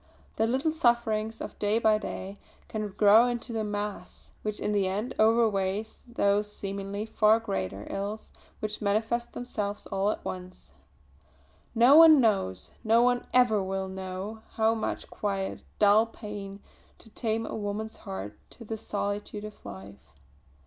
[0.37, 4.87] The little sufferings of day by day can grow into a mass which in the
[4.87, 10.73] end outweighs those seemingly far greater ills which manifest themselves all at once.
[11.75, 16.61] No one knows, no one ever will know, how much quiet, dull pain goes
[16.97, 20.13] to tame a woman's heart to the solitude of life.